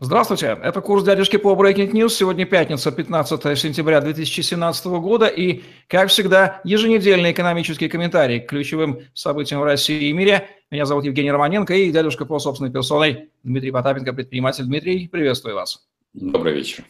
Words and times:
Здравствуйте, 0.00 0.58
это 0.62 0.80
курс 0.80 1.04
дядюшки 1.04 1.36
по 1.36 1.52
Breaking 1.52 1.92
News. 1.92 2.08
Сегодня 2.08 2.44
пятница, 2.44 2.90
15 2.90 3.58
сентября 3.58 4.00
2017 4.00 4.86
года 4.86 5.26
и, 5.26 5.62
как 5.86 6.08
всегда, 6.08 6.60
еженедельные 6.64 7.32
экономические 7.32 7.88
комментарии 7.88 8.40
к 8.40 8.48
ключевым 8.48 9.00
событиям 9.14 9.60
в 9.60 9.64
России 9.64 10.08
и 10.08 10.12
мире. 10.12 10.48
Меня 10.70 10.86
зовут 10.86 11.04
Евгений 11.04 11.30
Романенко 11.30 11.74
и 11.74 11.92
дядюшка 11.92 12.24
по 12.24 12.38
собственной 12.40 12.72
персоной 12.72 13.30
Дмитрий 13.44 13.70
Потапенко, 13.70 14.12
предприниматель. 14.12 14.64
Дмитрий, 14.64 15.06
приветствую 15.06 15.54
вас. 15.54 15.86
Добрый 16.14 16.54
вечер. 16.54 16.84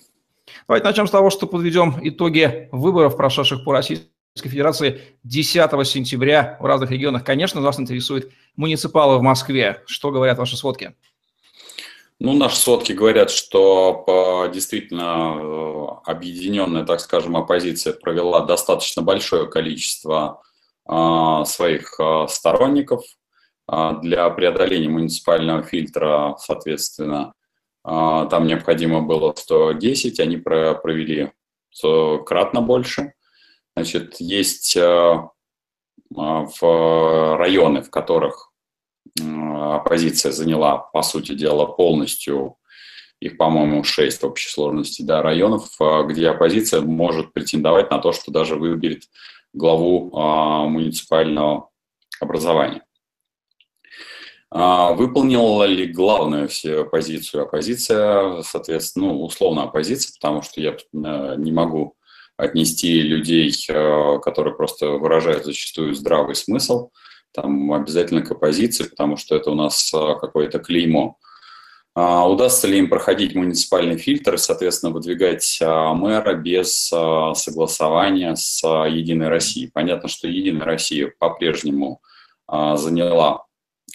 Давайте 0.67 0.87
начнем 0.87 1.07
с 1.07 1.11
того, 1.11 1.29
что 1.31 1.47
подведем 1.47 1.97
итоги 2.01 2.69
выборов, 2.73 3.17
прошедших 3.17 3.65
по 3.65 3.73
Российской 3.73 4.09
Федерации 4.37 5.01
10 5.25 5.87
сентября 5.87 6.57
в 6.61 6.65
разных 6.65 6.91
регионах. 6.91 7.25
Конечно, 7.25 7.61
нас 7.61 7.79
интересует 7.79 8.33
муниципалы 8.57 9.19
в 9.19 9.23
Москве. 9.23 9.83
Что 9.87 10.11
говорят 10.11 10.39
ваши 10.39 10.57
сводки? 10.57 10.95
Ну, 12.25 12.35
наши 12.35 12.55
сводки 12.55 12.93
говорят, 12.93 13.33
что 13.33 14.49
действительно 14.55 15.35
э, 15.41 15.87
объединенная, 16.05 16.85
так 16.85 17.01
скажем, 17.01 17.37
оппозиция 17.37 17.95
провела 17.95 18.43
достаточно 18.43 19.03
большое 19.03 19.51
количество 19.51 20.41
а, 20.87 21.45
своих 21.45 21.99
сторонников 22.29 23.03
для 23.67 24.31
преодоления 24.31 24.89
муниципального 24.89 25.65
фильтра, 25.65 26.37
соответственно, 26.39 27.35
там 27.83 28.47
необходимо 28.47 29.03
было 29.03 29.35
110, 29.37 30.21
они 30.21 30.37
провели 30.37 31.33
кратно 32.25 32.61
больше. 32.63 33.15
Значит, 33.75 34.17
есть 34.21 34.77
в 34.77 35.33
районы, 36.11 37.83
в 37.83 37.91
которых 37.91 38.52
оппозиция 39.19 40.33
заняла, 40.33 40.79
по 40.79 41.03
сути 41.03 41.35
дела, 41.35 41.67
полностью, 41.67 42.57
их, 43.21 43.37
по-моему, 43.37 43.85
шесть 43.85 44.23
в 44.23 44.27
общей 44.27 44.49
сложности, 44.49 45.03
да, 45.03 45.23
районов, 45.23 45.69
а, 45.81 46.03
где 46.03 46.29
оппозиция 46.29 46.81
может 46.81 47.33
претендовать 47.33 47.91
на 47.91 47.99
то, 47.99 48.13
что 48.13 48.33
даже 48.33 48.57
выберет 48.57 49.05
главу 49.53 50.11
а, 50.17 50.67
муниципального 50.67 51.71
образования. 52.21 52.83
А, 54.51 54.93
выполнила 54.93 55.65
ли 55.65 55.87
главную 55.87 56.49
все 56.49 56.85
позицию 56.85 57.45
оппозиция, 57.45 58.43
соответственно, 58.43 59.07
ну, 59.07 59.25
условно 59.25 59.63
оппозиция, 59.63 60.15
потому 60.21 60.43
что 60.43 60.61
я 60.61 60.73
э, 60.73 61.35
не 61.39 61.53
могу 61.53 61.97
отнести 62.37 63.01
людей, 63.01 63.51
э, 63.69 64.19
которые 64.21 64.55
просто 64.55 64.89
выражают 64.89 65.47
зачастую 65.47 65.95
здравый 65.95 66.35
смысл, 66.35 66.91
там 67.33 67.73
обязательно 67.73 68.23
к 68.23 68.31
оппозиции, 68.31 68.85
потому 68.85 69.17
что 69.17 69.35
это 69.37 69.51
у 69.51 69.55
нас 69.55 69.93
а, 69.95 70.15
какое-то 70.15 70.59
клеймо. 70.59 71.19
А 71.95 72.29
удастся 72.31 72.67
ли 72.67 72.79
им 72.79 72.89
проходить 72.89 73.35
муниципальный 73.35 73.99
фильтр 73.99 74.35
и, 74.35 74.39
соответственно, 74.39 74.93
выдвигать 74.93 75.59
а, 75.63 75.95
мэра 75.95 76.35
без 76.35 76.89
согласования 76.89 78.35
с 78.37 78.63
«Единой 78.87 79.29
Россией»? 79.29 79.71
Понятно, 79.73 80.09
что 80.09 80.29
«Единая 80.29 80.65
Россия» 80.65 81.13
по-прежнему 81.19 82.01
заняла 82.49 83.45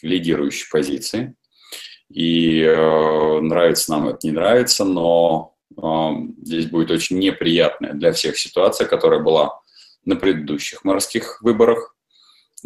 лидирующие 0.02 0.68
позиции. 0.72 1.36
И 2.10 2.62
э, 2.62 3.40
нравится 3.42 3.92
нам 3.92 4.08
это, 4.08 4.20
не 4.24 4.32
нравится, 4.32 4.86
но 4.86 5.54
здесь 6.42 6.68
будет 6.68 6.90
очень 6.90 7.20
неприятная 7.20 7.94
для 7.94 8.14
всех 8.14 8.38
ситуация, 8.38 8.88
которая 8.88 9.20
была 9.20 9.60
на 10.06 10.16
предыдущих 10.16 10.84
мэрских 10.86 11.42
выборах 11.42 11.97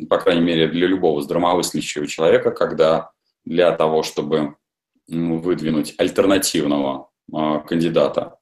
по 0.10 0.18
крайней 0.18 0.42
мере, 0.42 0.68
для 0.68 0.88
любого 0.88 1.22
здравомыслящего 1.22 2.08
человека, 2.08 2.52
когда 2.52 3.12
для 3.46 3.72
того, 3.72 4.04
чтобы 4.04 4.56
выдвинуть 5.08 5.96
альтернативного 5.98 7.10
а, 7.34 7.60
кандидата 7.60 8.38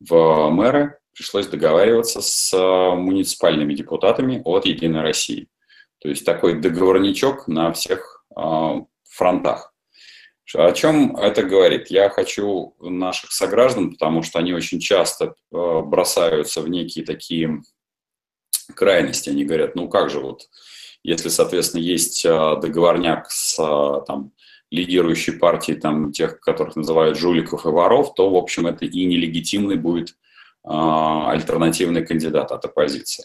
в 0.00 0.50
мэры, 0.50 0.98
пришлось 1.14 1.46
договариваться 1.46 2.20
с 2.20 2.52
а, 2.54 2.94
муниципальными 2.94 3.74
депутатами 3.74 4.42
от 4.44 4.66
«Единой 4.66 5.02
России». 5.02 5.48
То 6.00 6.08
есть 6.08 6.26
такой 6.26 6.60
договорничок 6.60 7.46
на 7.48 7.72
всех 7.72 8.24
а, 8.34 8.80
фронтах. 9.08 9.72
О 10.54 10.72
чем 10.72 11.16
это 11.16 11.44
говорит? 11.44 11.86
Я 11.88 12.10
хочу 12.10 12.74
наших 12.78 13.32
сограждан, 13.32 13.92
потому 13.92 14.22
что 14.22 14.38
они 14.38 14.52
очень 14.52 14.80
часто 14.80 15.34
бросаются 15.50 16.60
в 16.60 16.68
некие 16.68 17.06
такие 17.06 17.62
крайности. 18.74 19.30
Они 19.30 19.46
говорят, 19.46 19.76
ну 19.76 19.88
как 19.88 20.10
же 20.10 20.20
вот 20.20 20.42
если, 21.04 21.28
соответственно, 21.28 21.82
есть 21.82 22.24
а, 22.24 22.56
договорняк 22.56 23.30
с 23.30 23.58
а, 23.58 24.02
там, 24.02 24.32
лидирующей 24.70 25.32
партией, 25.34 25.78
там, 25.78 26.12
тех, 26.12 26.40
которых 26.40 26.76
называют 26.76 27.18
жуликов 27.18 27.66
и 27.66 27.68
воров, 27.68 28.14
то, 28.14 28.30
в 28.30 28.36
общем, 28.36 28.66
это 28.66 28.84
и 28.84 29.04
нелегитимный 29.04 29.76
будет 29.76 30.16
а, 30.62 31.30
альтернативный 31.30 32.06
кандидат 32.06 32.52
от 32.52 32.64
оппозиции. 32.64 33.24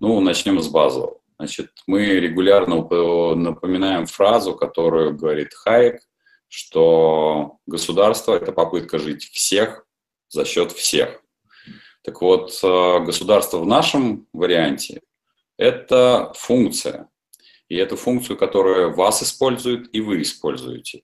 Ну, 0.00 0.20
начнем 0.20 0.60
с 0.60 0.68
базового. 0.68 1.20
Значит, 1.38 1.70
мы 1.86 2.06
регулярно 2.06 2.76
напоминаем 3.34 4.06
фразу, 4.06 4.54
которую 4.54 5.16
говорит 5.16 5.52
Хайек, 5.52 6.00
что 6.48 7.58
государство– 7.66 8.34
это 8.34 8.52
попытка 8.52 8.98
жить 8.98 9.24
всех 9.24 9.84
за 10.28 10.44
счет 10.44 10.72
всех. 10.72 11.20
Так 12.02 12.22
вот, 12.22 12.52
государство 12.62 13.58
в 13.58 13.66
нашем 13.66 14.28
варианте 14.32 15.00
это 15.56 16.32
функция. 16.36 17.08
И 17.68 17.76
эту 17.76 17.96
функцию, 17.96 18.36
которую 18.36 18.94
вас 18.94 19.22
используют, 19.22 19.88
и 19.92 20.00
вы 20.00 20.22
используете. 20.22 21.02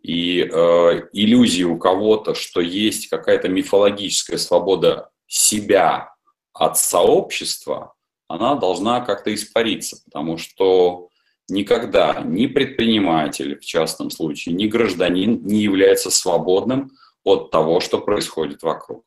И 0.00 0.40
э, 0.40 1.08
иллюзии 1.12 1.64
у 1.64 1.76
кого-то, 1.76 2.34
что 2.34 2.60
есть 2.60 3.08
какая-то 3.08 3.48
мифологическая 3.48 4.38
свобода 4.38 5.10
себя 5.26 6.14
от 6.52 6.78
сообщества, 6.78 7.94
она 8.28 8.54
должна 8.54 9.00
как-то 9.00 9.34
испариться, 9.34 10.00
потому 10.04 10.38
что 10.38 11.08
никогда 11.48 12.22
ни 12.24 12.46
предприниматель, 12.46 13.58
в 13.58 13.64
частном 13.64 14.10
случае, 14.10 14.54
ни 14.54 14.66
гражданин 14.66 15.44
не 15.44 15.62
является 15.62 16.10
свободным 16.10 16.92
от 17.24 17.50
того, 17.50 17.80
что 17.80 17.98
происходит 17.98 18.62
вокруг. 18.62 19.04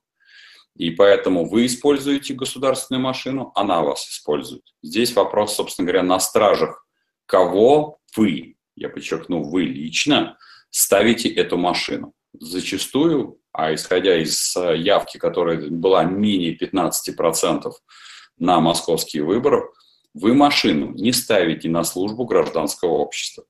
И 0.77 0.91
поэтому 0.91 1.47
вы 1.47 1.65
используете 1.65 2.33
государственную 2.33 3.01
машину, 3.01 3.51
она 3.55 3.81
вас 3.81 4.07
использует. 4.07 4.63
Здесь 4.81 5.13
вопрос, 5.15 5.55
собственно 5.55 5.85
говоря, 5.85 6.03
на 6.03 6.19
стражах. 6.19 6.85
Кого 7.25 7.99
вы, 8.15 8.55
я 8.75 8.89
подчеркну, 8.89 9.43
вы 9.43 9.63
лично 9.63 10.37
ставите 10.69 11.29
эту 11.29 11.57
машину? 11.57 12.13
Зачастую, 12.39 13.39
а 13.51 13.73
исходя 13.73 14.17
из 14.17 14.55
э, 14.55 14.77
явки, 14.77 15.17
которая 15.17 15.69
была 15.69 16.05
менее 16.05 16.57
15% 16.57 17.71
на 18.37 18.59
московские 18.61 19.23
выборы, 19.23 19.69
вы 20.13 20.33
машину 20.33 20.93
не 20.93 21.11
ставите 21.11 21.69
на 21.69 21.83
службу 21.83 22.25
гражданского 22.25 22.91
общества. 22.91 23.43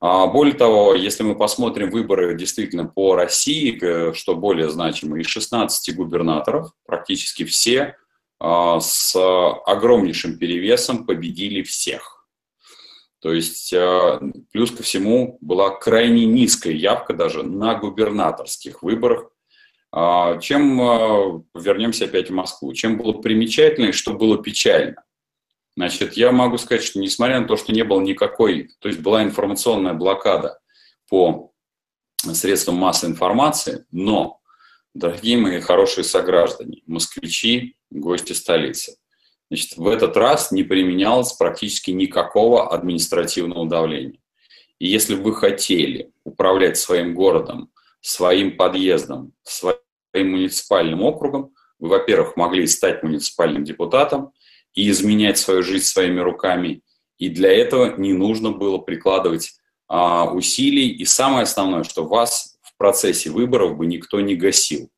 А, 0.00 0.26
более 0.28 0.54
того, 0.54 0.94
если 0.94 1.24
мы 1.24 1.34
посмотрим 1.34 1.90
выборы 1.90 2.36
действительно 2.36 2.84
по 2.84 3.16
России, 3.16 4.12
что 4.14 4.36
более 4.36 4.70
значимо, 4.70 5.18
из 5.18 5.26
16 5.26 5.96
губернаторов 5.96 6.70
практически 6.86 7.44
все 7.44 7.96
а, 8.38 8.78
с 8.78 9.16
огромнейшим 9.66 10.38
перевесом 10.38 11.04
победили 11.04 11.62
всех. 11.62 12.26
То 13.20 13.32
есть 13.32 13.72
а, 13.74 14.20
плюс 14.52 14.70
ко 14.70 14.84
всему 14.84 15.36
была 15.40 15.70
крайне 15.70 16.26
низкая 16.26 16.74
явка 16.74 17.12
даже 17.12 17.42
на 17.42 17.74
губернаторских 17.74 18.82
выборах. 18.82 19.30
Чем, 19.90 21.46
вернемся 21.54 22.04
опять 22.04 22.28
в 22.28 22.34
Москву, 22.34 22.74
чем 22.74 22.98
было 22.98 23.14
примечательно 23.14 23.86
и 23.86 23.92
что 23.92 24.12
было 24.12 24.36
печально. 24.36 25.02
Значит, 25.78 26.14
я 26.14 26.32
могу 26.32 26.58
сказать, 26.58 26.82
что 26.82 26.98
несмотря 26.98 27.38
на 27.38 27.46
то, 27.46 27.56
что 27.56 27.70
не 27.72 27.84
было 27.84 28.00
никакой, 28.00 28.70
то 28.80 28.88
есть 28.88 29.00
была 29.00 29.22
информационная 29.22 29.94
блокада 29.94 30.58
по 31.08 31.52
средствам 32.16 32.74
массовой 32.74 33.12
информации, 33.12 33.86
но, 33.92 34.40
дорогие 34.92 35.38
мои 35.38 35.60
хорошие 35.60 36.02
сограждане, 36.02 36.82
москвичи, 36.86 37.76
гости 37.90 38.32
столицы, 38.32 38.96
значит, 39.50 39.76
в 39.76 39.86
этот 39.86 40.16
раз 40.16 40.50
не 40.50 40.64
применялось 40.64 41.32
практически 41.34 41.92
никакого 41.92 42.74
административного 42.74 43.68
давления. 43.68 44.18
И 44.80 44.88
если 44.88 45.14
вы 45.14 45.32
хотели 45.32 46.10
управлять 46.24 46.76
своим 46.76 47.14
городом, 47.14 47.70
своим 48.00 48.56
подъездом, 48.56 49.32
своим 49.44 49.78
муниципальным 50.14 51.02
округом, 51.02 51.54
вы, 51.78 51.90
во-первых, 51.90 52.36
могли 52.36 52.66
стать 52.66 53.04
муниципальным 53.04 53.62
депутатом, 53.62 54.32
и 54.74 54.88
изменять 54.90 55.38
свою 55.38 55.62
жизнь 55.62 55.84
своими 55.84 56.20
руками. 56.20 56.82
И 57.18 57.28
для 57.28 57.52
этого 57.52 57.96
не 57.96 58.12
нужно 58.12 58.50
было 58.50 58.78
прикладывать 58.78 59.52
а, 59.88 60.30
усилий. 60.30 60.90
И 60.90 61.04
самое 61.04 61.42
основное, 61.42 61.84
что 61.84 62.04
вас 62.04 62.58
в 62.62 62.76
процессе 62.76 63.30
выборов 63.30 63.76
бы 63.76 63.86
никто 63.86 64.20
не 64.20 64.36
гасил. 64.36 64.90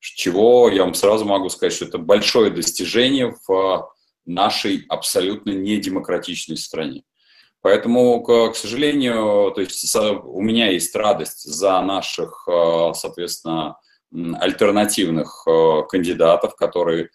Чего 0.00 0.68
я 0.68 0.84
вам 0.84 0.94
сразу 0.94 1.24
могу 1.24 1.48
сказать, 1.48 1.72
что 1.72 1.84
это 1.84 1.98
большое 1.98 2.50
достижение 2.50 3.34
в 3.46 3.88
нашей 4.26 4.84
абсолютно 4.88 5.50
недемократичной 5.50 6.56
стране. 6.56 7.04
Поэтому, 7.60 8.20
к, 8.22 8.54
сожалению, 8.54 9.52
то 9.54 9.60
есть 9.60 9.96
у 9.96 10.42
меня 10.42 10.70
есть 10.70 10.94
радость 10.96 11.44
за 11.44 11.80
наших, 11.80 12.48
соответственно, 12.94 13.76
альтернативных 14.12 15.46
кандидатов, 15.88 16.56
которые 16.56 17.10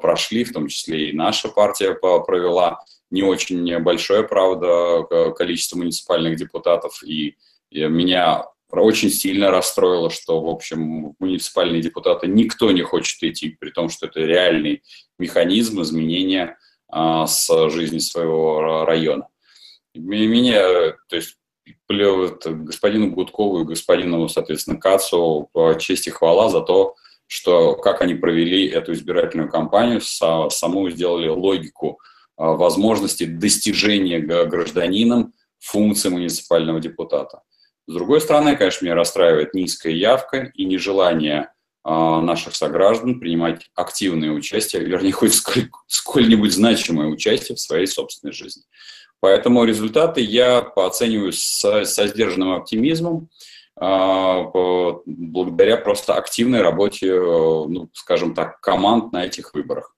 прошли, 0.00 0.44
в 0.44 0.52
том 0.52 0.68
числе 0.68 1.10
и 1.10 1.16
наша 1.16 1.48
партия 1.48 1.94
провела 1.94 2.84
не 3.10 3.22
очень 3.22 3.78
большое, 3.78 4.22
правда, 4.22 5.04
количество 5.36 5.78
муниципальных 5.78 6.36
депутатов, 6.36 7.02
и 7.02 7.36
меня 7.70 8.44
очень 8.70 9.10
сильно 9.10 9.50
расстроило, 9.50 10.10
что, 10.10 10.42
в 10.42 10.48
общем, 10.48 11.14
муниципальные 11.18 11.82
депутаты 11.82 12.26
никто 12.26 12.70
не 12.70 12.82
хочет 12.82 13.22
идти, 13.22 13.56
при 13.60 13.70
том, 13.70 13.88
что 13.88 14.06
это 14.06 14.20
реальный 14.20 14.82
механизм 15.18 15.82
изменения 15.82 16.58
а, 16.88 17.26
с 17.26 17.70
жизни 17.70 17.98
своего 17.98 18.84
района. 18.84 19.28
Меня, 19.94 20.92
то 21.08 21.16
есть, 21.16 21.36
господину 21.88 23.10
Гудкову 23.10 23.60
и 23.60 23.66
господину, 23.66 24.26
соответственно, 24.28 24.78
Кацу 24.78 25.50
честь 25.78 26.06
и 26.06 26.10
хвала 26.10 26.48
за 26.48 26.62
то, 26.62 26.94
что 27.26 27.74
как 27.76 28.02
они 28.02 28.14
провели 28.14 28.66
эту 28.66 28.92
избирательную 28.92 29.50
кампанию, 29.50 30.00
саму 30.00 30.90
сделали 30.90 31.28
логику 31.28 32.00
а, 32.36 32.52
возможности 32.52 33.24
достижения 33.24 34.18
гражданином 34.18 35.32
функции 35.58 36.08
муниципального 36.08 36.80
депутата. 36.80 37.42
С 37.86 37.94
другой 37.94 38.20
стороны, 38.20 38.56
конечно, 38.56 38.84
меня 38.84 38.94
расстраивает 38.94 39.54
низкая 39.54 39.92
явка 39.92 40.52
и 40.54 40.64
нежелание 40.64 41.52
а, 41.84 42.20
наших 42.20 42.54
сограждан 42.54 43.18
принимать 43.18 43.70
активное 43.74 44.30
участие, 44.30 44.84
вернее, 44.84 45.12
хоть 45.12 45.34
сколь, 45.34 45.68
сколь-нибудь 45.86 46.52
значимое 46.52 47.08
участие 47.08 47.56
в 47.56 47.60
своей 47.60 47.86
собственной 47.86 48.32
жизни. 48.32 48.62
Поэтому 49.20 49.64
результаты 49.64 50.20
я 50.20 50.58
оцениваю 50.58 51.32
со, 51.32 51.84
со 51.84 52.06
сдержанным 52.06 52.52
оптимизмом, 52.52 53.28
благодаря 53.76 55.76
просто 55.76 56.14
активной 56.14 56.62
работе, 56.62 57.14
ну, 57.14 57.88
скажем 57.92 58.34
так, 58.34 58.60
команд 58.60 59.12
на 59.12 59.24
этих 59.24 59.54
выборах. 59.54 59.94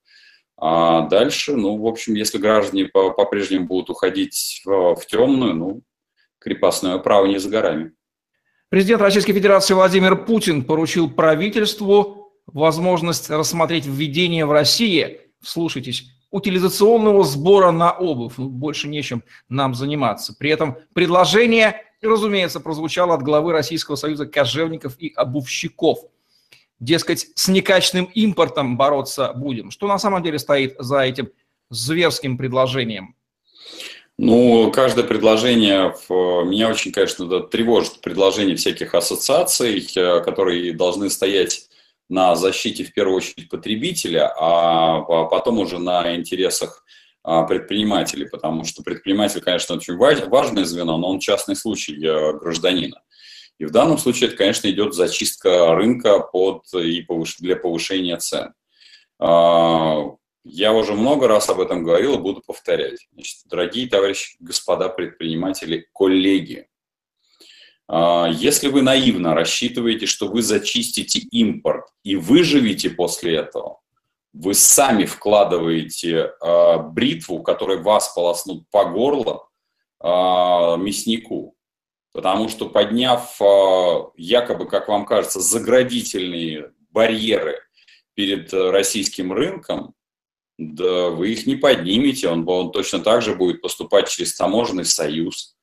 А 0.57 1.01
дальше, 1.01 1.55
ну, 1.55 1.77
в 1.77 1.85
общем, 1.85 2.13
если 2.13 2.37
граждане 2.37 2.85
по-прежнему 2.85 3.65
будут 3.65 3.89
уходить 3.89 4.61
в, 4.63 4.97
темную, 5.07 5.53
ну, 5.53 5.81
крепостное 6.39 6.97
право 6.99 7.25
не 7.25 7.37
за 7.37 7.49
горами. 7.49 7.91
Президент 8.69 9.01
Российской 9.01 9.33
Федерации 9.33 9.73
Владимир 9.73 10.15
Путин 10.15 10.63
поручил 10.63 11.09
правительству 11.09 12.33
возможность 12.47 13.29
рассмотреть 13.29 13.85
введение 13.85 14.45
в 14.45 14.51
России, 14.51 15.19
слушайтесь, 15.43 16.05
утилизационного 16.31 17.23
сбора 17.23 17.71
на 17.71 17.91
обувь. 17.91 18.33
Ну, 18.37 18.49
больше 18.49 18.87
нечем 18.87 19.23
нам 19.49 19.75
заниматься. 19.75 20.35
При 20.37 20.49
этом 20.49 20.77
предложение, 20.93 21.83
разумеется, 22.05 22.59
прозвучало 22.59 23.13
от 23.13 23.23
главы 23.23 23.51
Российского 23.51 23.95
союза 23.95 24.25
кожевников 24.25 24.95
и 24.99 25.11
обувщиков. 25.15 25.99
Дескать, 26.79 27.27
с 27.35 27.47
некачественным 27.47 28.05
импортом 28.13 28.77
бороться 28.77 29.33
будем. 29.33 29.71
Что 29.71 29.87
на 29.87 29.97
самом 29.97 30.23
деле 30.23 30.39
стоит 30.39 30.75
за 30.77 30.99
этим 30.99 31.29
зверским 31.69 32.37
предложением? 32.37 33.15
Ну, 34.17 34.71
каждое 34.71 35.03
предложение, 35.03 35.93
меня 36.09 36.69
очень, 36.69 36.93
конечно, 36.93 37.41
тревожит 37.41 37.99
предложение 38.01 38.55
всяких 38.55 38.95
ассоциаций, 38.95 39.85
э, 39.95 40.21
которые 40.21 40.73
должны 40.73 41.09
стоять 41.09 41.67
на 42.07 42.35
защите, 42.35 42.83
в 42.83 42.93
первую 42.93 43.17
очередь, 43.17 43.49
потребителя, 43.49 44.31
а 44.39 45.01
потом 45.25 45.59
уже 45.59 45.79
на 45.79 46.15
интересах 46.15 46.83
а, 46.83 46.85
предпринимателей, 47.47 48.27
потому 48.29 48.63
что 48.65 48.83
предприниматель, 48.83 49.41
конечно, 49.41 49.75
очень 49.75 49.97
важное 49.97 50.65
звено, 50.65 50.97
но 50.97 51.09
он 51.09 51.19
частный 51.19 51.55
случай 51.55 51.95
гражданина. 51.95 53.01
И 53.57 53.65
в 53.65 53.71
данном 53.71 53.97
случае 53.97 54.27
это, 54.27 54.37
конечно, 54.37 54.69
идет 54.69 54.93
зачистка 54.93 55.73
рынка 55.75 56.19
под, 56.19 56.65
и 56.73 57.01
повыш, 57.01 57.37
для 57.37 57.55
повышения 57.55 58.17
цен. 58.17 58.53
А, 59.17 60.01
я 60.43 60.73
уже 60.73 60.93
много 60.93 61.27
раз 61.27 61.49
об 61.49 61.61
этом 61.61 61.83
говорил 61.83 62.15
и 62.15 62.21
буду 62.21 62.41
повторять. 62.45 63.07
Значит, 63.13 63.37
дорогие 63.45 63.87
товарищи, 63.87 64.35
господа 64.39 64.89
предприниматели, 64.89 65.87
коллеги, 65.93 66.67
а, 67.87 68.27
если 68.31 68.67
вы 68.67 68.81
наивно 68.81 69.33
рассчитываете, 69.33 70.05
что 70.05 70.27
вы 70.27 70.41
зачистите 70.41 71.19
импорт 71.19 71.85
и 72.03 72.15
выживете 72.15 72.89
после 72.89 73.35
этого, 73.37 73.79
вы 74.35 74.53
сами 74.53 75.05
вкладываете 75.05 76.33
а, 76.41 76.77
бритву, 76.79 77.41
которая 77.41 77.77
вас 77.77 78.09
полоснут 78.13 78.69
по 78.69 78.85
горло 78.85 79.47
а, 79.99 80.75
мяснику. 80.75 81.55
Потому 82.11 82.47
что 82.47 82.69
подняв 82.69 83.37
якобы, 84.15 84.67
как 84.67 84.87
вам 84.87 85.05
кажется, 85.05 85.41
заградительные 85.41 86.71
барьеры 86.91 87.59
перед 88.13 88.53
российским 88.53 89.33
рынком, 89.33 89.93
да 90.57 91.09
вы 91.09 91.33
их 91.33 91.45
не 91.45 91.55
поднимете, 91.57 92.29
он, 92.29 92.47
он 92.47 92.71
точно 92.71 92.99
так 92.99 93.21
же 93.21 93.35
будет 93.35 93.61
поступать 93.61 94.07
через 94.07 94.33
таможенный 94.35 94.85
союз. 94.85 95.57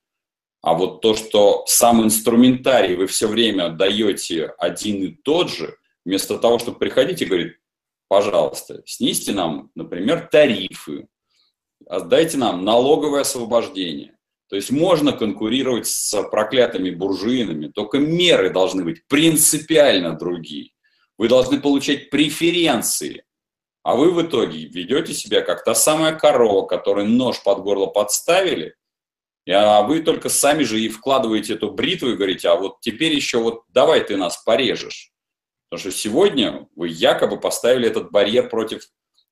А 0.60 0.74
вот 0.74 1.00
то, 1.00 1.14
что 1.14 1.64
сам 1.66 2.04
инструментарий 2.04 2.96
вы 2.96 3.06
все 3.06 3.26
время 3.26 3.70
даете 3.70 4.52
один 4.58 5.02
и 5.02 5.08
тот 5.08 5.50
же, 5.50 5.76
вместо 6.04 6.38
того, 6.38 6.58
чтобы 6.58 6.78
приходить 6.78 7.22
и 7.22 7.24
говорить, 7.24 7.54
пожалуйста, 8.12 8.82
снизьте 8.84 9.32
нам, 9.32 9.70
например, 9.74 10.28
тарифы, 10.30 11.08
отдайте 11.86 12.36
нам 12.36 12.62
налоговое 12.62 13.22
освобождение. 13.22 14.18
То 14.50 14.56
есть 14.56 14.70
можно 14.70 15.14
конкурировать 15.14 15.86
с 15.86 16.22
проклятыми 16.24 16.90
буржуинами, 16.90 17.68
только 17.68 17.96
меры 17.96 18.50
должны 18.50 18.84
быть 18.84 19.08
принципиально 19.08 20.12
другие. 20.12 20.72
Вы 21.16 21.28
должны 21.28 21.58
получать 21.58 22.10
преференции, 22.10 23.24
а 23.82 23.96
вы 23.96 24.10
в 24.10 24.20
итоге 24.20 24.66
ведете 24.66 25.14
себя 25.14 25.40
как 25.40 25.64
та 25.64 25.74
самая 25.74 26.14
корова, 26.14 26.66
которой 26.66 27.06
нож 27.06 27.42
под 27.42 27.60
горло 27.60 27.86
подставили, 27.86 28.74
а 29.48 29.80
вы 29.84 30.02
только 30.02 30.28
сами 30.28 30.64
же 30.64 30.78
и 30.78 30.90
вкладываете 30.90 31.54
эту 31.54 31.70
бритву 31.70 32.10
и 32.10 32.16
говорите, 32.16 32.50
а 32.50 32.56
вот 32.56 32.80
теперь 32.82 33.14
еще 33.14 33.38
вот 33.38 33.62
давай 33.68 34.04
ты 34.04 34.18
нас 34.18 34.36
порежешь. 34.36 35.11
Потому 35.72 35.90
что 35.90 35.98
сегодня 36.02 36.69
вы 36.76 36.88
якобы 36.88 37.40
поставили 37.40 37.88
этот 37.88 38.10
барьер 38.10 38.50
против 38.50 38.82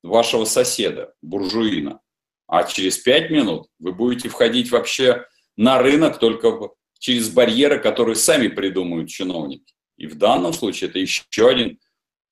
вашего 0.02 0.46
соседа, 0.46 1.12
буржуина. 1.20 2.00
А 2.46 2.64
через 2.64 2.96
пять 2.96 3.28
минут 3.28 3.68
вы 3.78 3.92
будете 3.92 4.30
входить 4.30 4.70
вообще 4.70 5.26
на 5.58 5.82
рынок 5.82 6.18
только 6.18 6.70
через 6.98 7.28
барьеры, 7.28 7.78
которые 7.78 8.16
сами 8.16 8.48
придумают 8.48 9.10
чиновники. 9.10 9.74
И 9.98 10.06
в 10.06 10.16
данном 10.16 10.54
случае 10.54 10.88
это 10.88 10.98
еще 10.98 11.46
один, 11.46 11.78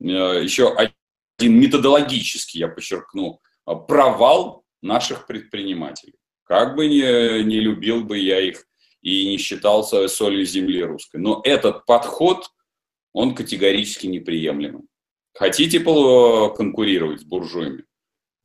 э, 0.00 0.42
еще 0.42 0.74
один 0.74 1.60
методологический, 1.60 2.60
я 2.60 2.68
подчеркну, 2.68 3.42
а, 3.66 3.74
провал 3.74 4.64
наших 4.80 5.26
предпринимателей. 5.26 6.14
Как 6.44 6.76
бы 6.76 6.88
не, 6.88 7.44
не 7.44 7.60
любил 7.60 8.04
бы 8.04 8.16
я 8.16 8.40
их 8.40 8.64
и 9.02 9.28
не 9.28 9.36
считался 9.36 10.08
солью 10.08 10.46
земли 10.46 10.82
русской. 10.82 11.18
Но 11.18 11.42
этот 11.44 11.84
подход, 11.84 12.48
он 13.12 13.34
категорически 13.34 14.06
неприемлемый. 14.06 14.82
Хотите 15.34 15.80
конкурировать 15.80 17.20
с 17.20 17.24
буржуями? 17.24 17.84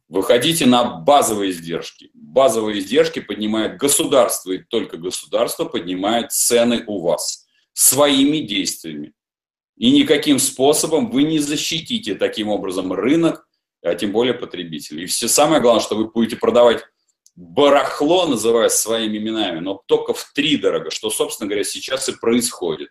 Выходите 0.09 0.65
на 0.65 0.83
базовые 0.83 1.51
издержки. 1.51 2.11
Базовые 2.13 2.79
издержки 2.79 3.19
поднимает 3.19 3.77
государство, 3.77 4.51
и 4.51 4.59
только 4.59 4.97
государство 4.97 5.65
поднимает 5.65 6.31
цены 6.31 6.83
у 6.85 6.99
вас 6.99 7.47
своими 7.73 8.39
действиями. 8.39 9.13
И 9.75 9.91
никаким 9.91 10.37
способом 10.37 11.09
вы 11.09 11.23
не 11.23 11.39
защитите 11.39 12.13
таким 12.13 12.49
образом 12.49 12.93
рынок, 12.93 13.47
а 13.81 13.95
тем 13.95 14.11
более 14.11 14.35
потребителей. 14.35 15.03
И 15.03 15.07
все 15.07 15.27
самое 15.27 15.61
главное, 15.61 15.83
что 15.83 15.95
вы 15.95 16.11
будете 16.11 16.35
продавать 16.35 16.83
барахло, 17.35 18.27
называя 18.27 18.69
своими 18.69 19.17
именами, 19.17 19.59
но 19.59 19.81
только 19.87 20.13
в 20.13 20.31
три 20.35 20.57
дорого, 20.57 20.91
что, 20.91 21.09
собственно 21.09 21.49
говоря, 21.49 21.63
сейчас 21.63 22.07
и 22.07 22.15
происходит. 22.15 22.89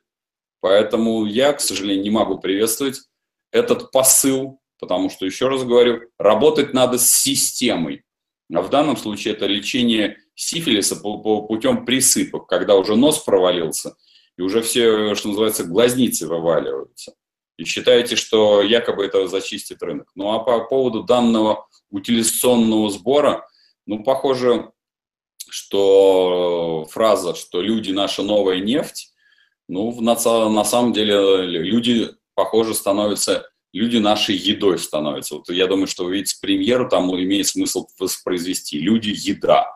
Поэтому 0.62 1.26
я, 1.26 1.52
к 1.52 1.60
сожалению, 1.60 2.04
не 2.04 2.10
могу 2.10 2.38
приветствовать 2.38 3.02
этот 3.50 3.90
посыл, 3.90 4.60
потому 4.78 5.10
что, 5.10 5.26
еще 5.26 5.48
раз 5.48 5.64
говорю, 5.64 6.08
работать 6.18 6.72
надо 6.72 6.96
с 6.96 7.10
системой. 7.10 8.04
А 8.50 8.62
в 8.62 8.70
данном 8.70 8.96
случае 8.96 9.34
это 9.34 9.44
лечение 9.44 10.16
сифилиса 10.34 10.96
путем 10.96 11.84
присыпок, 11.84 12.46
когда 12.46 12.76
уже 12.76 12.96
нос 12.96 13.18
провалился– 13.18 13.94
и 14.36 14.42
уже 14.42 14.62
все, 14.62 15.14
что 15.14 15.28
называется, 15.28 15.64
глазницы 15.64 16.26
вываливаются. 16.26 17.14
И 17.58 17.64
считаете, 17.64 18.16
что 18.16 18.62
якобы 18.62 19.04
это 19.04 19.28
зачистит 19.28 19.82
рынок. 19.82 20.10
Ну 20.14 20.32
а 20.32 20.38
по 20.40 20.64
поводу 20.64 21.02
данного 21.02 21.68
утилизационного 21.90 22.90
сбора, 22.90 23.46
ну, 23.86 24.02
похоже, 24.02 24.72
что 25.48 26.86
фраза, 26.90 27.34
что 27.34 27.60
люди 27.60 27.92
наша 27.92 28.22
новая 28.22 28.60
нефть, 28.60 29.11
ну, 29.72 29.98
на, 30.02 30.14
на 30.50 30.64
самом 30.64 30.92
деле 30.92 31.46
люди, 31.46 32.10
похоже, 32.34 32.74
становятся, 32.74 33.48
люди 33.72 33.96
нашей 33.96 34.36
едой 34.36 34.78
становятся. 34.78 35.36
Вот 35.36 35.48
я 35.48 35.66
думаю, 35.66 35.86
что 35.86 36.10
вице-премьеру 36.10 36.90
там 36.90 37.10
имеет 37.18 37.46
смысл 37.46 37.86
воспроизвести. 37.98 38.78
Люди– 38.78 39.10
еда. 39.14 39.66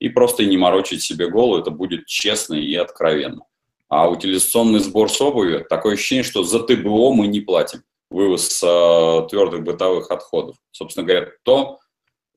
и 0.00 0.10
просто 0.10 0.44
не 0.44 0.58
морочить 0.58 1.02
себе 1.02 1.30
голову, 1.30 1.58
это 1.58 1.70
будет 1.70 2.04
честно 2.04 2.56
и 2.56 2.74
откровенно. 2.74 3.46
А 3.88 4.10
утилизационный 4.10 4.80
сбор 4.80 5.10
с 5.10 5.18
обуви, 5.18 5.64
такое 5.66 5.94
ощущение, 5.94 6.24
что 6.24 6.44
за 6.44 6.60
ТБО 6.60 7.14
мы 7.14 7.26
не 7.26 7.40
платим, 7.40 7.82
вывоз 8.10 8.62
э, 8.62 9.26
твердых 9.30 9.62
бытовых 9.64 10.10
отходов. 10.10 10.56
Собственно 10.72 11.06
говоря, 11.06 11.28
то 11.42 11.78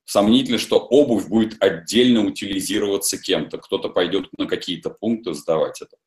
сомнительно, 0.05 0.57
что 0.57 0.77
обувь 0.77 1.27
будет 1.27 1.61
отдельно 1.61 2.25
утилизироваться 2.25 3.17
кем-то, 3.17 3.57
кто-то 3.57 3.89
пойдет 3.89 4.29
на 4.37 4.45
какие-то 4.45 4.89
пункты 4.91 5.33
сдавать 5.33 5.81
это. 5.81 5.97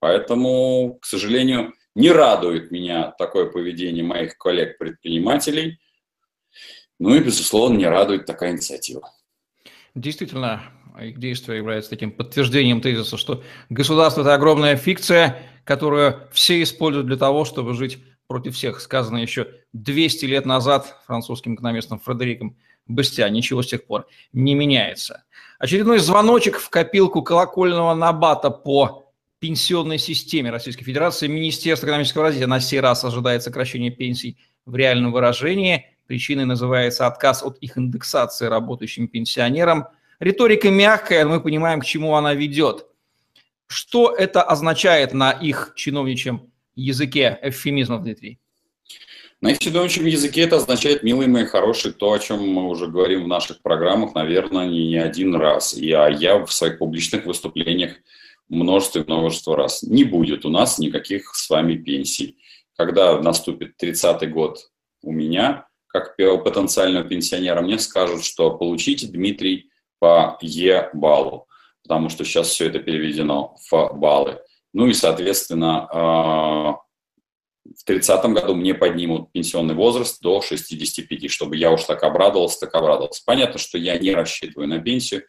Поэтому, 0.00 0.98
к 1.00 1.06
сожалению, 1.06 1.74
не 1.94 2.10
радует 2.10 2.70
меня 2.70 3.12
такое 3.18 3.46
поведение 3.46 4.04
моих 4.04 4.38
коллег-предпринимателей, 4.38 5.80
ну 6.98 7.14
и, 7.14 7.20
безусловно, 7.20 7.76
не 7.76 7.86
радует 7.86 8.26
такая 8.26 8.52
инициатива. 8.52 9.10
Действительно, 9.94 10.62
их 11.00 11.18
действие 11.18 11.58
является 11.58 11.90
таким 11.90 12.12
подтверждением 12.12 12.80
тезиса, 12.80 13.16
что 13.16 13.42
государство– 13.68 14.20
это 14.22 14.34
огромная 14.34 14.76
фикция, 14.76 15.42
которую 15.64 16.28
все 16.32 16.62
используют 16.62 17.06
для 17.06 17.16
того, 17.16 17.44
чтобы 17.44 17.74
жить 17.74 17.98
против 18.26 18.54
всех. 18.54 18.80
Сказано 18.80 19.18
еще 19.18 19.48
200 19.72 20.24
лет 20.26 20.46
назад 20.46 20.96
французским 21.06 21.54
экономистом 21.54 21.98
Фредериком 21.98 22.56
Бастиа. 22.86 23.28
Ничего 23.28 23.62
с 23.62 23.66
тех 23.66 23.86
пор 23.86 24.06
не 24.32 24.54
меняется. 24.54 25.24
Очередной 25.58 25.98
звоночек 25.98 26.58
в 26.58 26.70
копилку 26.70 27.22
колокольного 27.22 27.94
набата 27.94 28.50
по 28.50 29.07
пенсионной 29.38 29.98
системе 29.98 30.50
Российской 30.50 30.84
Федерации. 30.84 31.26
Министерство 31.26 31.86
экономического 31.86 32.24
развития 32.24 32.46
на 32.46 32.60
сей 32.60 32.80
раз 32.80 33.04
ожидает 33.04 33.42
сокращения 33.42 33.90
пенсий 33.90 34.36
в 34.66 34.74
реальном 34.74 35.12
выражении. 35.12 35.86
Причиной 36.06 36.44
называется 36.44 37.06
отказ 37.06 37.42
от 37.42 37.58
их 37.58 37.78
индексации 37.78 38.46
работающим 38.46 39.08
пенсионерам– 39.08 39.86
Риторика 40.20 40.68
мягкая, 40.70 41.24
мы 41.24 41.40
понимаем, 41.40 41.80
к 41.80 41.84
чему 41.84 42.16
она 42.16 42.34
ведет. 42.34 42.86
Что 43.68 44.12
это 44.12 44.42
означает 44.42 45.12
на 45.12 45.30
их 45.30 45.72
чиновничьем 45.76 46.50
языке 46.74 47.38
эвфемизмов, 47.42 48.02
Дмитрий? 48.02 48.40
На 49.40 49.52
их 49.52 49.60
чиновничьем 49.60 50.06
языке 50.06 50.40
это 50.40 50.56
означает, 50.56 51.04
милые 51.04 51.28
мои 51.28 51.44
хорошие, 51.44 51.92
то, 51.94 52.12
о 52.12 52.18
чем 52.18 52.48
мы 52.48 52.68
уже 52.68 52.88
говорим 52.88 53.24
в 53.24 53.28
наших 53.28 53.62
программах, 53.62 54.16
наверное, 54.16 54.66
не 54.66 54.96
один 54.96 55.36
раз. 55.36 55.74
И, 55.74 55.92
а 55.92 56.08
я 56.08 56.44
в 56.44 56.52
своих 56.52 56.78
публичных 56.78 57.24
выступлениях 57.24 57.92
множество 58.48 59.00
и 59.00 59.04
множество 59.04 59.56
раз. 59.56 59.82
Не 59.82 60.04
будет 60.04 60.44
у 60.44 60.50
нас 60.50 60.78
никаких 60.78 61.34
с 61.34 61.48
вами 61.50 61.76
пенсий. 61.76 62.38
Когда 62.76 63.20
наступит 63.20 63.82
30-й 63.82 64.26
год 64.28 64.70
у 65.02 65.12
меня, 65.12 65.66
как 65.88 66.16
потенциального 66.16 67.04
пенсионера, 67.04 67.60
мне 67.60 67.78
скажут, 67.78 68.24
что 68.24 68.56
получите, 68.56 69.06
Дмитрий, 69.06 69.70
по 69.98 70.38
Е-баллу, 70.40 71.46
потому 71.82 72.08
что 72.08 72.24
сейчас 72.24 72.48
все 72.48 72.66
это 72.66 72.78
переведено 72.78 73.56
в 73.70 73.90
баллы. 73.94 74.40
Ну 74.72 74.86
и, 74.86 74.92
соответственно, 74.92 75.88
а, 75.90 76.76
в 77.64 77.84
30 77.84 78.24
году 78.32 78.54
мне 78.54 78.74
поднимут 78.74 79.32
пенсионный 79.32 79.74
возраст 79.74 80.20
до 80.20 80.40
65, 80.40 81.30
чтобы 81.30 81.56
я 81.56 81.72
уж 81.72 81.84
так 81.84 82.02
обрадовался, 82.02 82.60
так 82.60 82.74
обрадовался. 82.74 83.22
Понятно, 83.24 83.58
что 83.58 83.78
я 83.78 83.98
не 83.98 84.12
рассчитываю 84.12 84.68
на 84.68 84.78
пенсию. 84.78 85.24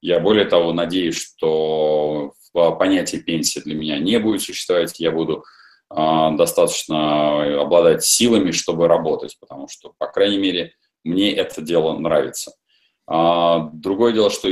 Я 0.00 0.20
более 0.20 0.44
того 0.44 0.72
надеюсь, 0.72 1.16
что 1.16 2.32
понятие 2.52 3.20
пенсии 3.20 3.60
для 3.60 3.74
меня 3.74 3.98
не 3.98 4.18
будет 4.18 4.42
существовать. 4.42 4.98
Я 5.00 5.10
буду 5.10 5.44
э, 5.90 6.28
достаточно 6.36 7.60
обладать 7.60 8.04
силами, 8.04 8.50
чтобы 8.50 8.88
работать, 8.88 9.36
потому 9.40 9.68
что, 9.68 9.92
по 9.98 10.06
крайней 10.06 10.38
мере, 10.38 10.74
мне 11.04 11.32
это 11.32 11.62
дело 11.62 11.96
нравится. 11.98 12.52
А 13.12 13.70
другое 13.72 14.12
дело, 14.12 14.30
что 14.30 14.48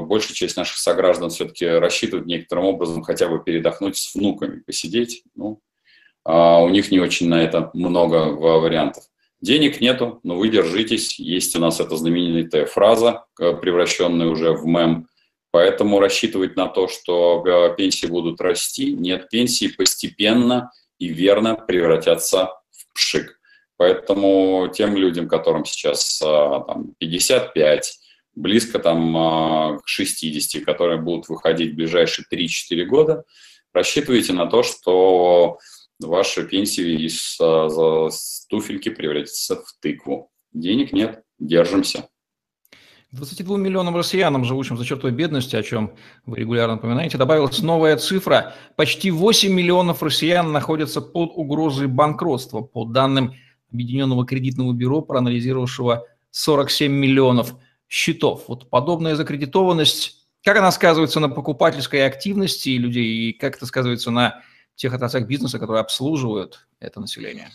большая 0.00 0.34
часть 0.34 0.56
наших 0.56 0.78
сограждан 0.78 1.28
все-таки 1.28 1.66
рассчитывают 1.66 2.26
некоторым 2.26 2.64
образом 2.64 3.02
хотя 3.02 3.28
бы 3.28 3.42
передохнуть 3.42 3.98
с 3.98 4.14
внуками, 4.14 4.60
посидеть. 4.60 5.24
Ну, 5.34 5.60
а 6.24 6.62
у 6.62 6.70
них 6.70 6.90
не 6.90 7.00
очень 7.00 7.28
на 7.28 7.42
это 7.42 7.70
много 7.74 8.28
вариантов. 8.30 9.04
Денег 9.42 9.80
нету, 9.80 10.20
но 10.22 10.36
вы 10.36 10.48
держитесь. 10.48 11.18
Есть 11.18 11.54
у 11.56 11.58
нас 11.58 11.80
эта 11.80 11.96
знаменитая 11.96 12.64
фраза, 12.64 13.26
превращенная 13.36 14.28
уже 14.28 14.52
в 14.52 14.64
мем. 14.64 15.08
Поэтому 15.52 16.00
рассчитывать 16.00 16.56
на 16.56 16.66
то, 16.66 16.88
что 16.88 17.44
э, 17.46 17.76
пенсии 17.76 18.06
будут 18.06 18.40
расти, 18.40 18.94
нет, 18.94 19.28
пенсии 19.28 19.68
постепенно 19.68 20.72
и 20.98 21.08
верно 21.08 21.56
превратятся 21.56 22.54
в 22.70 22.94
пшик. 22.94 23.38
Поэтому 23.76 24.70
тем 24.72 24.96
людям, 24.96 25.28
которым 25.28 25.66
сейчас 25.66 26.22
а, 26.24 26.60
там, 26.60 26.94
55, 26.98 27.98
близко 28.34 28.78
там, 28.78 29.16
а, 29.16 29.78
к 29.78 29.88
60, 29.88 30.64
которые 30.64 31.00
будут 31.00 31.28
выходить 31.28 31.72
в 31.72 31.76
ближайшие 31.76 32.24
3-4 32.32 32.84
года, 32.84 33.24
рассчитывайте 33.74 34.32
на 34.32 34.46
то, 34.46 34.62
что 34.62 35.58
ваши 36.00 36.46
пенсии 36.46 37.04
из 37.04 37.36
туфельки 38.48 38.88
превратятся 38.88 39.56
в 39.56 39.74
тыкву. 39.80 40.30
Денег 40.52 40.92
нет, 40.92 41.22
держимся. 41.38 42.08
22 43.12 43.58
миллионам 43.58 43.94
россиянам, 43.94 44.44
живущим 44.44 44.78
за 44.78 44.86
чертой 44.86 45.10
бедности, 45.10 45.54
о 45.54 45.62
чем 45.62 45.92
вы 46.24 46.38
регулярно 46.38 46.76
напоминаете, 46.76 47.18
добавилась 47.18 47.60
новая 47.60 47.98
цифра. 47.98 48.54
Почти 48.74 49.10
8 49.10 49.52
миллионов 49.52 50.02
россиян 50.02 50.50
находятся 50.50 51.02
под 51.02 51.32
угрозой 51.34 51.88
банкротства. 51.88 52.62
По 52.62 52.86
данным 52.86 53.34
Объединенного 53.70 54.26
кредитного 54.26 54.72
бюро, 54.72 55.00
проанализировавшего 55.00 56.06
47 56.30 56.92
миллионов 56.92 57.54
счетов. 57.88 58.44
Вот 58.48 58.68
подобная 58.68 59.14
закредитованность, 59.14 60.26
как 60.42 60.56
она 60.56 60.70
сказывается 60.72 61.20
на 61.20 61.28
покупательской 61.28 62.06
активности 62.06 62.70
людей 62.70 63.30
и 63.30 63.32
как 63.32 63.56
это 63.56 63.66
сказывается 63.66 64.10
на 64.10 64.42
тех 64.74 64.92
отраслях 64.92 65.26
бизнеса, 65.26 65.58
которые 65.58 65.80
обслуживают 65.80 66.66
это 66.80 67.00
население? 67.00 67.50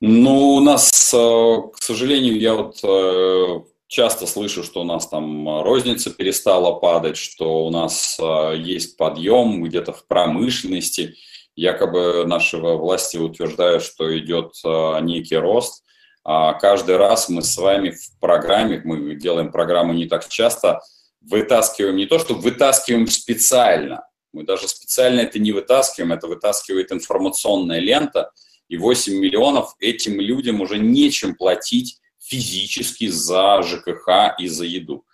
Ну, 0.00 0.54
у 0.54 0.60
нас, 0.60 1.14
э, 1.14 1.16
к 1.16 1.80
сожалению, 1.80 2.40
я 2.40 2.54
вот 2.54 2.80
э, 2.82 3.60
часто 3.92 4.26
слышу, 4.26 4.62
что 4.64 4.80
у 4.80 4.84
нас 4.84 5.08
там 5.08 5.62
розница 5.62 6.10
перестала 6.10 6.72
падать, 6.78 7.16
что 7.16 7.66
у 7.66 7.70
нас 7.70 8.18
э, 8.20 8.54
есть 8.58 8.96
подъем 8.96 9.62
где-то 9.62 9.92
в 9.92 10.06
промышленности– 10.06 11.14
якобы 11.56 12.24
наши 12.26 12.56
власти 12.56 13.16
утверждают, 13.16 13.82
что 13.82 14.16
идет 14.18 14.54
а, 14.64 15.00
некий 15.00 15.36
рост. 15.36 15.84
А 16.24 16.54
каждый 16.54 16.96
раз 16.96 17.28
мы 17.28 17.42
с 17.42 17.56
вами 17.56 17.90
в 17.90 18.20
программе, 18.20 18.80
мы 18.84 19.16
делаем 19.16 19.50
программу 19.50 19.92
не 19.92 20.06
так 20.06 20.28
часто, 20.28 20.80
вытаскиваем 21.20 21.96
не 21.96 22.06
то, 22.06 22.18
что 22.18 22.34
вытаскиваем 22.34 23.06
специально, 23.08 24.06
мы 24.32 24.44
даже 24.44 24.68
специально 24.68 25.20
это 25.20 25.38
не 25.38 25.52
вытаскиваем, 25.52 26.12
это 26.12 26.26
вытаскивает 26.26 26.92
информационная 26.92 27.80
лента, 27.80 28.30
и 28.68 28.76
8 28.76 29.14
миллионов 29.14 29.74
этим 29.80 30.20
людям 30.20 30.60
уже 30.60 30.78
нечем 30.78 31.34
платить 31.34 31.98
физически 32.22 33.08
за 33.08 33.62
ЖКХ 33.62 34.36
и 34.38 34.48
за 34.48 34.64
еду. 34.64 35.04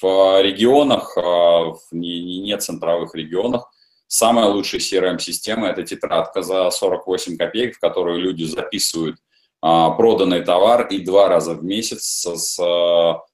В 0.00 0.40
регионах, 0.42 1.16
а, 1.16 1.72
в 1.72 1.80
не 1.92 2.56
центровых 2.56 3.14
регионах, 3.14 3.68
Самая 4.14 4.44
лучшая 4.48 4.82
CRM-система– 4.82 5.68
это 5.70 5.84
тетрадка 5.84 6.42
за 6.42 6.68
48 6.68 7.38
копеек, 7.38 7.76
в 7.76 7.80
которую 7.80 8.20
люди 8.20 8.44
записывают 8.44 9.16
а, 9.62 9.88
проданный 9.92 10.42
товар 10.42 10.86
и 10.88 10.98
два 10.98 11.30
раза 11.30 11.54
в 11.54 11.64
месяц 11.64 12.26
с, 12.26 12.58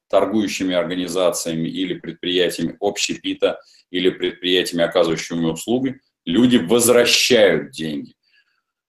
торгующими 0.09 0.77
организациями 0.77 1.69
или 1.69 1.95
предприятиями 1.95 2.77
общепита 2.81 3.61
или 3.91 4.09
предприятиями, 4.09 4.85
оказывающими 4.85 5.47
услуги, 5.47 6.01
люди 6.25 6.59
возвращают 6.59 7.73
деньги. 7.73 8.15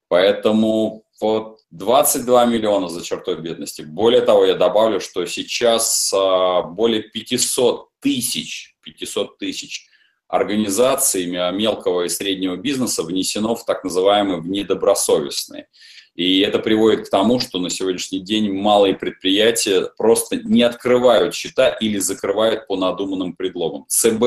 Поэтому 0.10 1.06
вот 1.20 1.59
22 1.72 2.46
миллиона 2.46 2.90
за 2.90 3.04
чертой 3.04 3.40
бедности. 3.40 3.84
Более 3.84 4.22
того, 4.22 4.46
я 4.46 4.56
добавлю, 4.56 5.00
что 5.00 5.26
сейчас 5.26 6.12
а, 6.14 6.64
более 6.64 7.04
500 7.04 7.90
тысяч, 8.00 8.76
500 8.82 9.38
тысяч 9.38 9.88
организациями 10.28 11.56
мелкого 11.56 12.04
и 12.04 12.10
среднего 12.10 12.56
бизнеса 12.56 13.04
внесено 13.04 13.56
в 13.56 13.66
так 13.66 13.84
называемые 13.84 14.42
недобросовестные. 14.42 15.68
И 16.16 16.42
это 16.42 16.60
приводит 16.60 17.08
к 17.08 17.10
тому, 17.10 17.40
что 17.40 17.60
на 17.60 17.70
сегодняшний 17.70 18.20
день 18.20 18.52
малые 18.52 18.94
предприятия 18.96 19.90
просто 19.98 20.38
не 20.38 20.64
открывают 20.64 21.34
счета 21.34 21.70
или 21.70 21.98
закрывают 21.98 22.68
по 22.68 22.76
надуманным 22.76 23.34
предлогам. 23.34 23.86
ЦБ, 23.88 24.24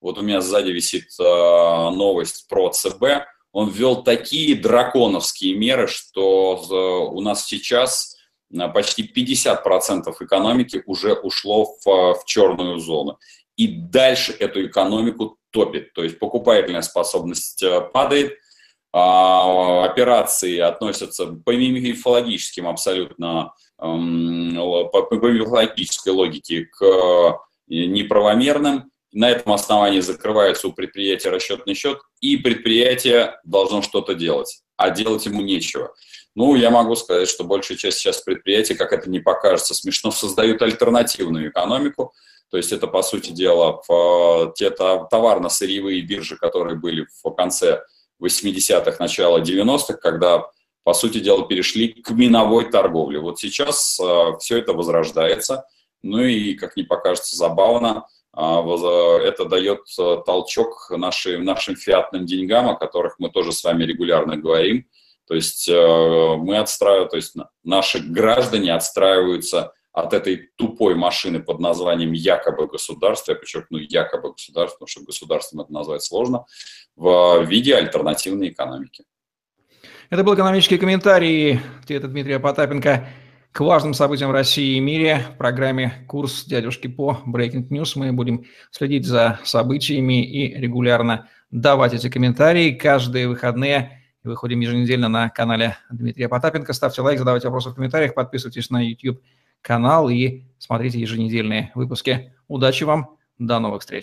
вот 0.00 0.18
у 0.18 0.22
меня 0.22 0.40
сзади 0.40 0.70
висит 0.70 1.06
э, 1.18 1.22
новость 1.22 2.46
про 2.48 2.68
ЦБ, 2.68 3.26
он 3.54 3.70
ввел 3.70 4.02
такие 4.02 4.56
драконовские 4.56 5.54
меры, 5.54 5.86
что 5.86 7.10
у 7.12 7.20
нас 7.20 7.46
сейчас 7.46 8.16
э, 8.52 8.68
почти 8.68 9.04
50% 9.04 10.12
экономики 10.20 10.82
уже 10.86 11.14
ушло 11.14 11.76
в, 11.84 12.14
в 12.14 12.24
черную 12.26 12.78
зону 12.80 13.20
и 13.56 13.68
дальше 13.68 14.32
эту 14.32 14.66
экономику 14.66 15.38
топит. 15.52 15.92
То 15.92 16.02
есть 16.02 16.18
покупательная 16.18 16.82
способность 16.82 17.62
э, 17.62 17.80
падает, 17.80 18.32
а, 18.92 19.84
операции 19.84 20.58
относятся 20.58 21.26
по 21.26 21.50
мифологическим 21.54 22.66
абсолютно, 22.66 23.52
эм, 23.80 24.54
по 24.92 25.08
мифологической 25.12 26.12
логике 26.12 26.64
к 26.64 26.82
э, 26.82 27.32
неправомерным, 27.68 28.90
на 29.14 29.30
этом 29.30 29.52
основании 29.52 30.00
закрывается 30.00 30.68
у 30.68 30.72
предприятия 30.72 31.30
расчетный 31.30 31.74
счет, 31.74 32.00
и 32.20 32.36
предприятие 32.36 33.38
должно 33.44 33.80
что-то 33.80 34.14
делать, 34.14 34.60
а 34.76 34.90
делать 34.90 35.24
ему 35.24 35.40
нечего. 35.40 35.94
Ну, 36.34 36.56
я 36.56 36.70
могу 36.70 36.96
сказать, 36.96 37.28
что 37.28 37.44
большая 37.44 37.78
часть 37.78 37.98
сейчас 37.98 38.20
предприятий, 38.20 38.74
как 38.74 38.92
это 38.92 39.08
не 39.08 39.20
покажется 39.20 39.72
смешно, 39.72 40.10
создают 40.10 40.60
альтернативную 40.62 41.48
экономику. 41.50 42.12
То 42.50 42.56
есть 42.56 42.72
это, 42.72 42.88
по 42.88 43.02
сути 43.02 43.30
дела, 43.30 43.80
в 43.86 44.52
те 44.56 44.70
товарно-сырьевые 44.70 46.00
биржи, 46.00 46.36
которые 46.36 46.76
были 46.76 47.06
в 47.22 47.30
конце 47.30 47.82
80-х, 48.20 48.96
начало 48.98 49.40
90-х, 49.40 49.94
когда, 49.94 50.50
по 50.82 50.92
сути 50.92 51.18
дела, 51.18 51.46
перешли 51.46 51.88
к 51.88 52.10
миновой 52.10 52.68
торговле. 52.68 53.20
Вот 53.20 53.38
сейчас 53.38 53.98
э, 54.00 54.32
все 54.40 54.58
это 54.58 54.72
возрождается. 54.72 55.64
Ну 56.02 56.20
и, 56.20 56.54
как 56.54 56.76
не 56.76 56.82
покажется 56.82 57.36
забавно, 57.36 58.06
э, 58.06 58.13
это 58.36 59.44
дает 59.44 59.80
э, 59.98 60.16
толчок 60.26 60.90
нашим, 60.90 61.44
нашим 61.44 61.76
фиатным 61.76 62.26
деньгам, 62.26 62.68
о 62.68 62.76
которых 62.76 63.16
мы 63.18 63.30
тоже 63.30 63.52
с 63.52 63.62
вами 63.62 63.84
регулярно 63.84 64.36
говорим. 64.36 64.86
То 65.26 65.34
есть 65.34 65.68
э, 65.68 66.36
мы 66.38 66.58
отстраиваем, 66.58 67.08
то 67.08 67.16
есть 67.16 67.34
наши 67.62 68.00
граждане 68.00 68.74
отстраиваются 68.74 69.72
от 69.92 70.12
этой 70.12 70.50
тупой 70.56 70.96
машины 70.96 71.40
под 71.40 71.60
названием 71.60 72.12
якобы 72.12 72.66
государство, 72.66 73.32
я 73.32 73.38
подчеркну, 73.38 73.78
якобы 73.78 74.32
государство, 74.32 74.78
потому 74.78 74.88
что 74.88 75.02
государством 75.02 75.60
это 75.60 75.72
назвать 75.72 76.02
сложно, 76.02 76.46
в 76.96 77.44
виде 77.44 77.76
альтернативной 77.76 78.48
экономики. 78.48 79.04
Это 80.10 80.24
был 80.24 80.34
экономический 80.34 80.78
комментарий 80.78 81.60
ответа 81.82 82.08
Дмитрия 82.08 82.40
Потапенко 82.40 83.08
к 83.54 83.60
важным 83.60 83.94
событиям 83.94 84.32
России 84.32 84.76
и 84.76 84.80
мире. 84.80 85.26
В 85.32 85.38
программе 85.38 86.04
«Курс 86.08 86.44
дядюшки 86.44 86.88
по 86.88 87.22
Breaking 87.24 87.68
News» 87.68 87.92
мы 87.94 88.12
будем 88.12 88.46
следить 88.72 89.06
за 89.06 89.38
событиями 89.44 90.26
и 90.26 90.52
регулярно 90.58 91.28
давать 91.52 91.94
эти 91.94 92.10
комментарии. 92.10 92.72
Каждые 92.72 93.28
выходные 93.28 94.02
выходим 94.24 94.58
еженедельно 94.58 95.08
на 95.08 95.30
канале 95.30 95.76
Дмитрия 95.88 96.28
Потапенко. 96.28 96.72
Ставьте 96.72 97.02
лайк, 97.02 97.20
задавайте 97.20 97.46
вопросы 97.46 97.70
в 97.70 97.76
комментариях, 97.76 98.14
подписывайтесь 98.14 98.70
на 98.70 98.84
YouTube 98.84 99.20
канал 99.62 100.08
и 100.08 100.42
смотрите 100.58 100.98
еженедельные 100.98 101.70
выпуски. 101.76 102.34
Удачи 102.48 102.82
вам, 102.82 103.18
до 103.38 103.60
новых 103.60 103.82
встреч! 103.82 104.02